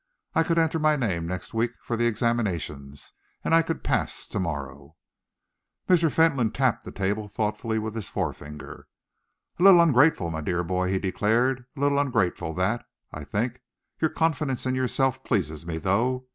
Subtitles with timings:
[0.33, 3.13] I could enter my name next week for the examinations,
[3.43, 4.95] and I could pass to morrow."
[5.87, 6.11] Mr.
[6.11, 8.87] Fentolin tapped the table thoughtfully with his forefinger.
[9.59, 12.83] "A little ungrateful, my dear boy," he declared, "a little ungrateful that,
[13.13, 13.61] I think.
[13.99, 16.25] Your confidence in yourself pleases me, though.